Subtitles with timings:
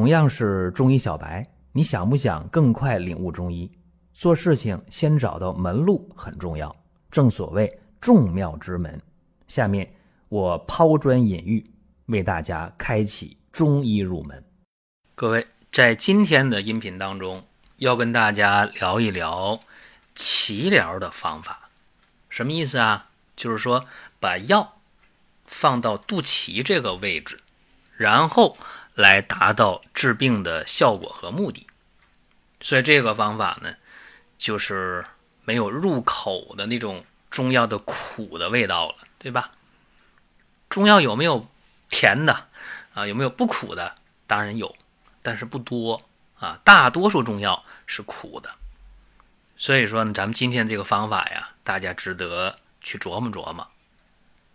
[0.00, 3.70] 同样是中医小白，你想不想更快领悟中医？
[4.14, 6.74] 做事情先找到门路很重要，
[7.10, 7.70] 正所谓
[8.00, 8.98] 众妙之门。
[9.46, 9.92] 下面
[10.30, 11.70] 我抛砖引玉，
[12.06, 14.42] 为大家开启中医入门。
[15.14, 17.44] 各位，在今天的音频当中，
[17.76, 19.60] 要跟大家聊一聊
[20.16, 21.68] 脐疗的方法。
[22.30, 23.10] 什么意思啊？
[23.36, 23.84] 就是说
[24.18, 24.78] 把药
[25.44, 27.38] 放到肚脐这个位置，
[27.98, 28.56] 然后
[28.94, 31.66] 来达到治病的效果和目的。
[32.60, 33.74] 所以这个方法呢，
[34.38, 35.04] 就是
[35.44, 39.52] 没有入口的那种中药的苦的味道了，对吧？
[40.68, 41.46] 中药有没有
[41.88, 42.48] 甜的
[42.94, 43.06] 啊？
[43.06, 43.96] 有没有不苦的？
[44.26, 44.76] 当然有，
[45.22, 46.02] 但是不多
[46.38, 46.60] 啊。
[46.62, 48.50] 大多数中药是苦的。
[49.56, 53.66] 所以说呢，咱们今天这个方法呀，大家值得去琢磨琢磨。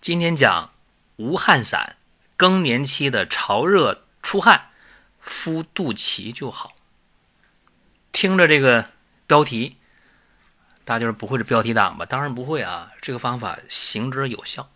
[0.00, 0.72] 今天讲
[1.16, 1.96] 无汗散，
[2.36, 4.70] 更年期的潮热出汗，
[5.20, 6.72] 敷肚脐就好。
[8.12, 8.90] 听着这个
[9.26, 9.76] 标题，
[10.84, 12.04] 大家就是不会是标题党吧？
[12.04, 14.68] 当然不会啊，这个方法行之有效。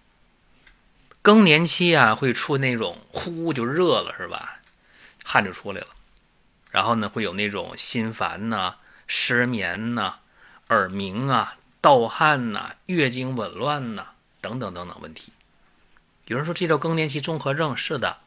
[1.23, 4.61] 更年期啊，会出那种呼就热了，是吧？
[5.25, 5.89] 汗就出来了，
[6.70, 8.77] 然后呢，会有那种心烦呐。
[9.06, 10.20] 失眠呐，
[10.69, 14.08] 耳鸣啊，盗汗呐，月经紊乱呐，
[14.41, 15.33] 等等等等问题。
[16.27, 18.19] 有人说这叫更年期综合症，是的。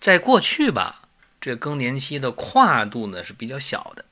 [0.00, 1.02] 在过去吧，
[1.40, 4.06] 这更年期的跨度呢是比较小的。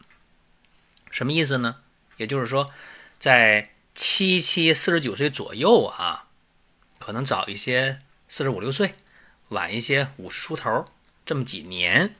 [1.10, 1.76] 什么意思呢？
[2.18, 2.70] 也就是说，
[3.18, 6.26] 在七七四十九岁左右啊，
[6.98, 8.96] 可能早一些四十五六岁，
[9.48, 10.84] 晚一些五十出头，
[11.24, 12.14] 这么几年，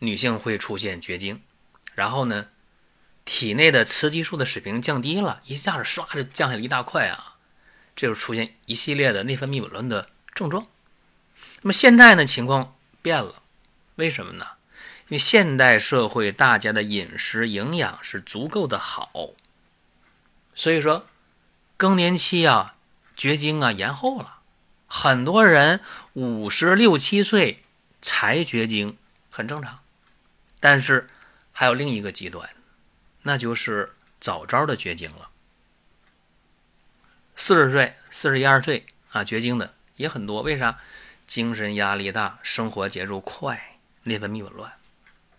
[0.00, 1.40] 女性会出现绝经。
[1.94, 2.48] 然后呢，
[3.24, 7.36] 体内的雌激素的水平降低了，一下子唰就降下来一大块啊，
[7.96, 10.66] 这就出现一系列的内分泌紊乱的症状。
[11.64, 13.42] 那么现在呢，情况变了，
[13.94, 14.46] 为什么呢？
[15.08, 19.30] 因为现代社会大家的饮食营养是足够的好，
[20.54, 21.06] 所以说
[21.78, 22.76] 更年期啊、
[23.16, 24.40] 绝经啊延后了，
[24.86, 25.80] 很多人
[26.12, 27.62] 五十六七岁
[28.02, 28.98] 才绝经，
[29.30, 29.80] 很正常，
[30.60, 31.08] 但是。
[31.56, 32.50] 还有另一个极端，
[33.22, 35.30] 那就是早招的绝经了。
[37.36, 40.42] 四十岁、四十一二岁啊，绝经的也很多。
[40.42, 40.80] 为啥？
[41.34, 44.72] 精神压力大，生活节奏快，内分泌紊乱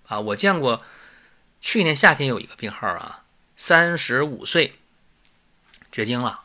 [0.08, 0.20] 啊。
[0.20, 0.84] 我见过，
[1.62, 3.24] 去年夏天有一个病号啊，
[3.56, 4.78] 三十五岁
[5.94, 6.44] 绝经了。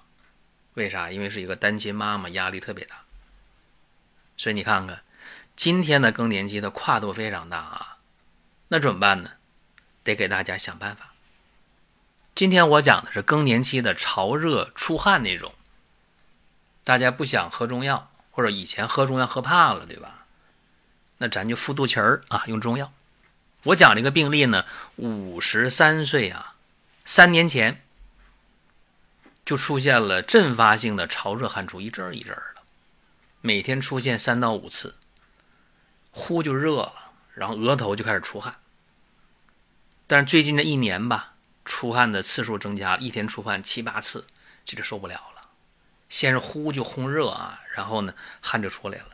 [0.74, 1.10] 为啥？
[1.10, 3.02] 因为是一个单亲妈妈，压力特别大。
[4.36, 5.02] 所以你看看，
[5.56, 7.98] 今天的更年期的跨度非常大啊，
[8.68, 9.32] 那怎么办呢？
[10.04, 11.12] 得给大家想办法。
[12.36, 15.52] 今天我讲的是更年期的潮热出汗那种，
[16.84, 20.26] 大家不想喝中药，或者以前喝中药喝怕了，对吧？
[21.18, 22.92] 那咱就敷肚脐儿啊，用中药。
[23.64, 24.64] 我讲这个病例呢，
[24.96, 26.54] 五十三岁啊，
[27.04, 27.82] 三年前
[29.44, 32.62] 就出现了阵发性的潮热汗出，一阵儿一阵儿的，
[33.42, 34.96] 每天出现三到五次，
[36.10, 38.56] 呼就热了，然后额头就开始出汗。
[40.06, 41.34] 但是最近这一年吧，
[41.66, 44.26] 出汗的次数增加，一天出汗七八次，
[44.64, 45.39] 这就受不了了。
[46.10, 48.12] 先是呼就烘热啊，然后呢
[48.42, 49.06] 汗就出来了。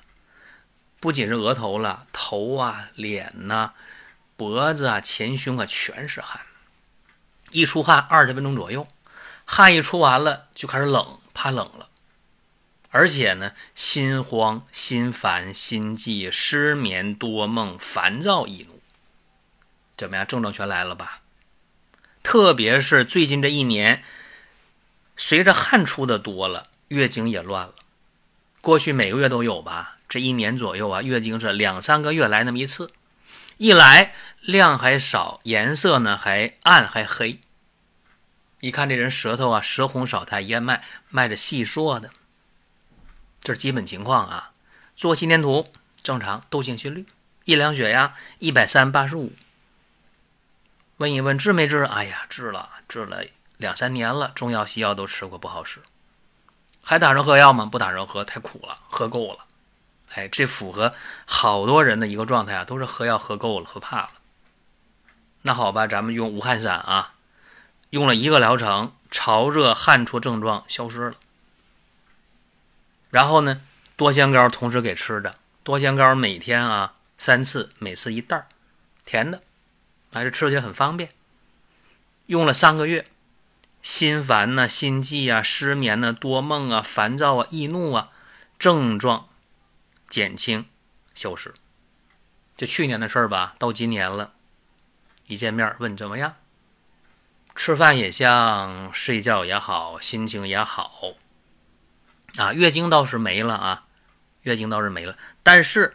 [0.98, 3.74] 不仅是额头了，头啊、脸呐、
[4.36, 6.40] 脖子啊、前胸啊全是汗。
[7.52, 8.88] 一出汗二十分钟左右，
[9.44, 11.88] 汗一出完了就开始冷，怕冷了。
[12.90, 18.80] 而且呢，心慌、心烦、心悸、失眠、多梦、烦躁、易怒。
[19.96, 20.26] 怎么样？
[20.26, 21.20] 症状全来了吧？
[22.22, 24.02] 特别是最近这一年，
[25.16, 27.74] 随着汗出的多了，月经也乱了。
[28.60, 29.98] 过去每个月都有吧？
[30.08, 32.92] 这一年左右啊，月经是两三个月来那么一次，
[33.58, 37.40] 一来量还少，颜色呢还暗还黑。
[38.60, 42.10] 一看这人舌头啊，舌红少苔，咽脉脉着细硕的，
[43.40, 44.52] 这是基本情况啊。
[44.94, 45.68] 做心电图
[46.02, 47.04] 正常，窦性心律，
[47.44, 49.32] 一量血压一百三八十五。
[50.96, 51.82] 问一问治没治？
[51.82, 53.24] 哎呀，治了，治了
[53.58, 55.80] 两三年了，中药西药都吃过，不好使。
[56.88, 57.66] 还打算喝药吗？
[57.66, 59.44] 不打算喝，太苦了，喝够了。
[60.14, 60.94] 哎，这符合
[61.24, 64.10] 好多人的一个状态啊，都是喝药喝够了，喝怕了。
[65.42, 67.14] 那好吧，咱们用无汗散啊，
[67.90, 71.16] 用了一个疗程，潮热汗出症状消失了。
[73.10, 73.62] 然后呢，
[73.96, 75.34] 多香膏同时给吃着，
[75.64, 78.46] 多香膏每天啊三次，每次一袋，
[79.04, 79.42] 甜的。
[80.12, 81.10] 还是吃起来很方便。
[82.26, 83.06] 用了三个月，
[83.86, 88.10] 心烦呐、心悸啊、失眠呐、多梦啊、烦躁啊、易怒啊，
[88.58, 89.28] 症状
[90.08, 90.66] 减轻
[91.14, 91.54] 消失。
[92.56, 94.32] 就去年的事儿吧，到今年了，
[95.28, 96.34] 一见面问怎么样？
[97.54, 101.14] 吃饭也香，睡觉也好，心情也好。
[102.38, 103.86] 啊，月经倒是没了啊，
[104.42, 105.94] 月经倒是没了，但是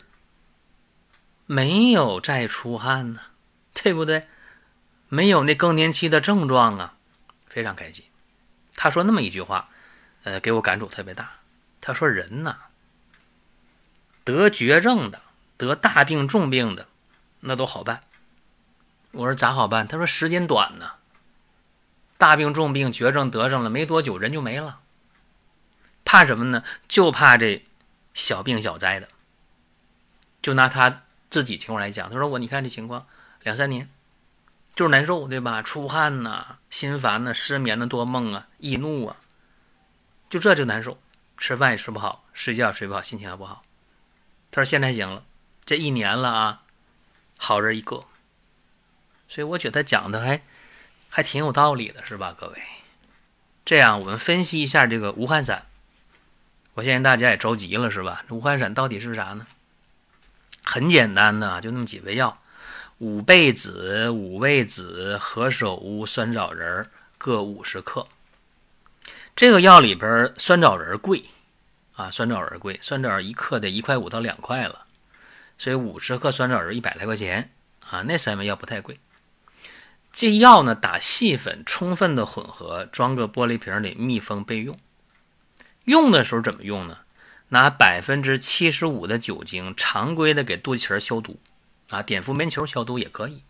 [1.45, 3.19] 没有再出汗呢，
[3.73, 4.29] 对不对？
[5.09, 6.95] 没有那更年期的症状啊，
[7.51, 8.06] 非常开心。
[8.75, 9.69] 他说那么一句话，
[10.24, 11.33] 呃，给我感触特别大。
[11.81, 12.56] 他说人呐，
[14.24, 15.21] 得绝症的，
[15.57, 16.88] 得大病重病的，
[17.42, 18.01] 那都好办。
[19.12, 19.86] 我说咋好办？
[19.86, 20.94] 他说时间短呢。
[22.18, 24.80] 大病重病、绝症得上了，没多久人就没了。
[26.06, 26.63] 怕什么呢？
[26.88, 27.65] 就怕这
[28.13, 29.09] 小病小灾的。
[30.42, 33.07] 就拿他自己情况来讲，他说我你看这情况，
[33.44, 33.89] 两三年
[34.75, 35.62] 就是难受，对吧？
[35.62, 39.18] 出汗呐，心烦呐，失眠呐，多梦啊，易怒啊，
[40.29, 41.00] 就这就难受，
[41.38, 43.63] 吃饭也吃不好，睡觉也睡不好，心情也不好。
[44.51, 45.23] 他说现在行了，
[45.65, 46.63] 这一年了啊，
[47.38, 48.06] 好人一个。
[49.27, 50.41] 所以我觉得讲的还。
[51.13, 52.62] 还挺有道理的，是吧，各位？
[53.65, 55.68] 这样我们分析一下这个无汗散。
[56.75, 58.23] 我相信大家也着急了，是吧？
[58.29, 59.45] 无汗散到底是啥呢？
[60.63, 62.40] 很简单的，就那么几味药：
[63.01, 66.88] 五倍子、五味子、何首乌、酸枣仁
[67.18, 68.07] 各五十克。
[69.36, 71.24] 这个药里边酸枣仁贵
[71.95, 74.86] 啊，酸枣仁贵，酸枣一克得一块五到两块了，
[75.57, 77.50] 所以五十克酸枣仁一百来块钱
[77.89, 78.03] 啊。
[78.03, 79.00] 那三味药不太贵。
[80.13, 84.77] 这药呢，打细粉，充分的混合，装个玻璃瓶里，密封备用。
[85.86, 87.00] 用的时候怎么用呢？
[87.50, 91.39] 拿百分之七十五的酒精，常规的给肚脐儿消毒，
[91.91, 93.43] 啊，碘伏棉球消毒也可以。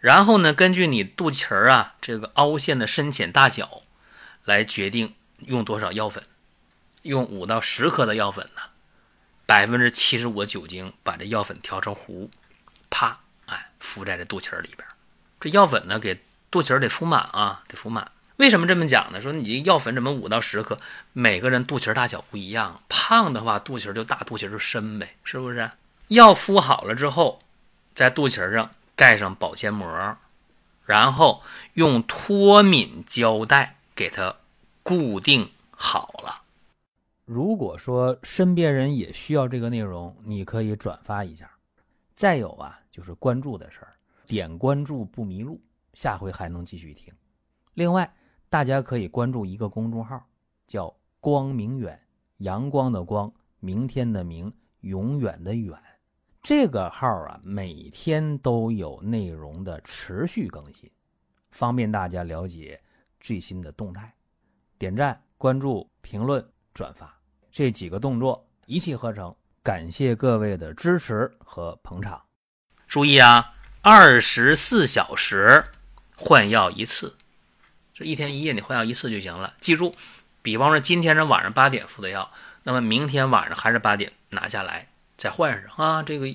[0.00, 3.82] 然后呢，根据你肚脐儿啊这个凹陷的深浅大小，
[4.44, 5.14] 来决定
[5.46, 6.22] 用多少药粉。
[7.02, 8.62] 用五到十克的药粉呢，
[9.44, 12.30] 百分之七十五的酒精，把这药粉调成糊，
[12.88, 14.88] 啪，哎，敷在这肚脐儿里边。
[15.38, 18.10] 这药粉呢，给肚脐儿得敷满啊，得敷满。
[18.36, 19.20] 为什么这么讲呢？
[19.20, 20.78] 说你这药粉怎么五到十克？
[21.12, 25.70] 每个人肚脐大小不一样，胖的话肚脐就大，肚脐就深呗，是不是？
[26.08, 27.43] 药敷好了之后，
[27.94, 30.16] 在肚脐上盖上保鲜膜，
[30.84, 31.42] 然后
[31.74, 34.36] 用脱敏胶带给它
[34.82, 36.42] 固定好了。
[37.24, 41.50] 如果说身边人也需要这个内容，你可以转发一下。
[42.14, 43.94] 再有啊，就是关注的事儿。
[44.26, 45.60] 点关注不迷路，
[45.94, 47.12] 下回还能继续听。
[47.74, 48.14] 另外，
[48.48, 50.24] 大家可以关注一个公众号，
[50.66, 52.00] 叫“光明远”，
[52.38, 55.78] 阳光的光，明天的明，永远的远。
[56.44, 60.90] 这个号啊，每天都有内容的持续更新，
[61.50, 62.78] 方便大家了解
[63.18, 64.12] 最新的动态。
[64.76, 67.18] 点赞、关注、评论、转发
[67.50, 69.34] 这几个动作一气呵成。
[69.62, 72.22] 感谢各位的支持和捧场。
[72.86, 73.54] 注意啊！
[73.80, 75.64] 二十四小时
[76.14, 77.16] 换药一次，
[77.94, 79.54] 这一天一夜你换药一次就行了。
[79.62, 79.94] 记住，
[80.42, 82.30] 比方说今天是晚上八点服的药，
[82.64, 86.02] 那么明天晚上还是八点拿下来再换上啊。
[86.02, 86.34] 这个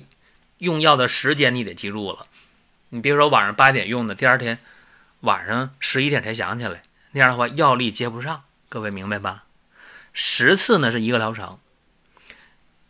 [0.58, 2.26] 用药的时间你得记住了。
[2.90, 4.58] 你别说晚上八点用的，第二天
[5.20, 6.82] 晚上十一点才想起来，
[7.12, 8.42] 那样的话药力接不上。
[8.68, 9.44] 各位明白吧？
[10.12, 11.58] 十次呢是一个疗程。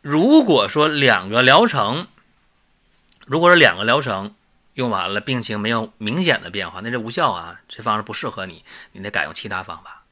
[0.00, 2.08] 如果说两个疗程，
[3.26, 4.34] 如果是两个疗程。
[4.74, 10.04] 用完了，病情没有明显的变化，那这无效啊，这方式不适合你，你得改用其他方法。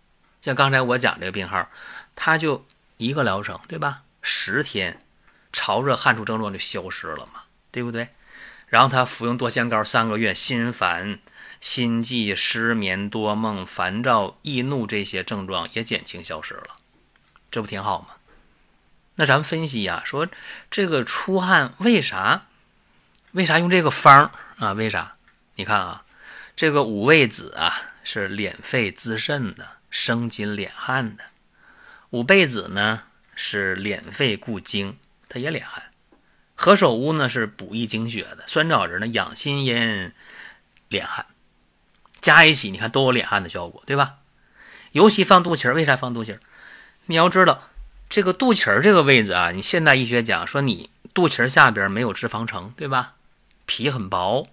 [0.43, 1.71] 像刚才我讲这个病号，
[2.17, 2.67] 他就
[2.97, 4.03] 一个疗程，对吧？
[4.21, 5.01] 十天，
[5.53, 8.09] 潮热汗出症状就消失了嘛，对不对？
[8.67, 11.19] 然后他服用多仙膏三个月，心烦、
[11.61, 16.77] 心悸、失眠、多梦、烦躁、易怒这些症状也减轻消失了，
[17.51, 18.09] 这不挺好吗？
[19.17, 20.29] 那咱们分析呀，说
[20.71, 22.47] 这个出汗为啥？
[23.33, 24.73] 为啥用这个方啊？
[24.75, 25.17] 为啥？
[25.57, 26.05] 你看啊，
[26.55, 27.75] 这个五味子啊
[28.05, 31.25] 是敛肺滋肾的，生津敛汗的；
[32.11, 33.03] 五倍子呢
[33.35, 35.83] 是敛肺固精，它也敛汗；
[36.55, 40.13] 何首乌呢是补益精血的；酸枣仁呢养心阴，
[40.91, 41.27] 敛汗。
[42.21, 44.17] 加一起，你看都有敛汗的效果，对吧？
[44.93, 46.41] 尤其放肚脐儿，为啥放肚脐儿？
[47.07, 47.69] 你要知道，
[48.09, 53.15] 这个肚脐儿这个位置啊，你现代医学讲说你肚脐儿下边没有脂肪层，对吧？
[53.67, 54.49] 皮很薄，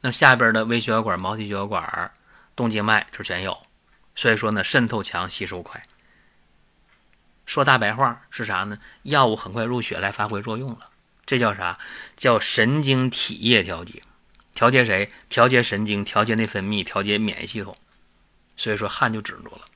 [0.00, 2.10] 那下边的微血管、毛细血管、
[2.56, 3.66] 动静脉这全有，
[4.16, 5.82] 所以说呢，渗透强、吸收快。
[7.52, 8.78] 说大白话是啥呢？
[9.02, 10.88] 药物很快入血来发挥作用了，
[11.26, 11.78] 这叫啥？
[12.16, 14.00] 叫神经体液调节，
[14.54, 15.12] 调节谁？
[15.28, 17.76] 调节神经，调节内分泌，调节免疫系统。
[18.56, 19.66] 所以说汗就止住了，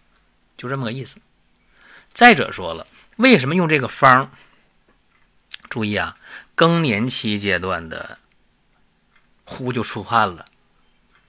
[0.57, 1.21] 就这么个意思。
[2.15, 4.31] 再者说了，为什么用这个方？
[5.69, 6.17] 注意啊，
[6.55, 8.19] 更年期阶段的
[9.45, 10.47] 呼就出汗了，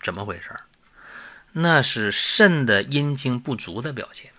[0.02, 0.56] 怎么回事？
[1.52, 4.32] 那是肾的阴精不足的表现。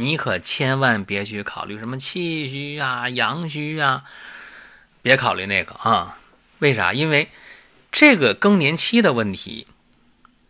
[0.00, 4.04] 你可千万别去考虑什么气虚啊、阳虚啊，
[5.02, 6.18] 别考虑那个啊。
[6.60, 6.92] 为啥？
[6.92, 7.30] 因为
[7.90, 9.66] 这个更年期的问题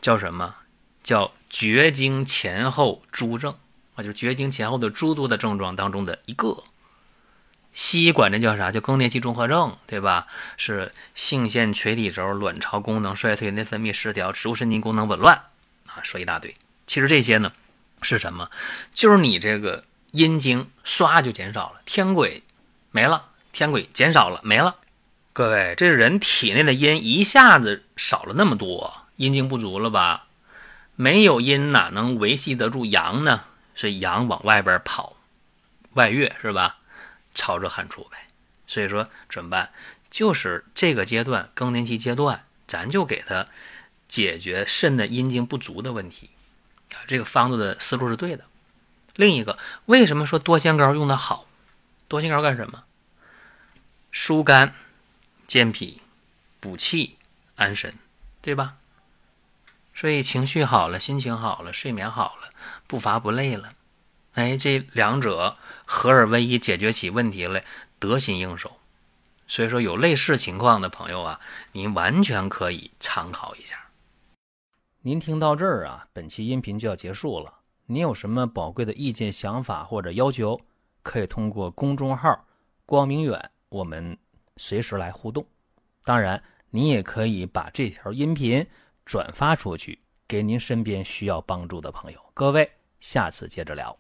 [0.03, 0.57] 叫什么？
[1.03, 3.55] 叫绝经前后诸症
[3.95, 6.63] 啊，就是绝经前后的诸多的症状当中的一个。
[7.73, 8.71] 西医管这叫啥？
[8.71, 10.27] 叫更年期综合症，对吧？
[10.59, 15.41] 是性腺垂体轴、卵巢功能衰退、内分泌失调、植物神经功能紊乱
[15.87, 16.55] 啊，说一大堆。
[16.87, 17.51] 其实这些呢。
[18.03, 18.51] 是什么？
[18.95, 22.43] 就是你这个阴经唰就减少了，天癸
[22.91, 24.77] 没了，天癸减少了，没了。
[25.33, 30.27] 各位，这人体内的阴一下子少了那么多，阴经不足了吧？
[30.97, 33.45] 没有阴哪能维系得住阳呢？
[33.75, 35.17] 是阳往外边跑，
[35.93, 36.79] 外越是吧？
[37.35, 38.17] 潮热汗出呗。
[38.67, 39.71] 所以说怎么办？
[40.11, 43.47] 就是这个阶段更年期阶段，咱就给他
[44.09, 46.31] 解决肾的阴经不足的问题。
[46.93, 48.45] 啊，这个方子的思路是对的。
[49.15, 51.47] 另一个，为什么说多仙膏用的好？
[52.07, 52.85] 多仙膏干什么？
[54.11, 54.75] 疏肝、
[55.47, 56.01] 健脾、
[56.61, 57.17] 补气、
[57.57, 57.95] 安神，
[58.41, 58.77] 对吧？
[59.95, 62.53] 所以情绪好了，心情好了，睡眠好了，
[62.87, 63.71] 不乏不累了。
[64.35, 67.65] 哎，这两者合二为一，解决起问题来
[67.99, 68.79] 得心应手。
[69.49, 71.41] 所以说，有类似情况的朋友啊，
[71.73, 73.88] 您完全可以参考一下。
[75.09, 77.51] 您听到这儿啊，本期音频就要结束了。
[77.87, 80.61] 您有什么宝贵的意见、想法或者要求，
[81.03, 82.45] 可以通过公众号
[82.85, 84.15] “光明远”我们
[84.59, 85.43] 随时来互动。
[86.05, 86.39] 当然，
[86.69, 88.63] 您也可以把这条音频
[89.07, 92.21] 转发出去，给您身边需要帮助的朋友。
[92.35, 93.97] 各位，下次接着聊。